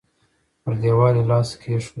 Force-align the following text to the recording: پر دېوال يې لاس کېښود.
پر 0.63 0.73
دېوال 0.81 1.15
يې 1.19 1.23
لاس 1.29 1.49
کېښود. 1.61 1.89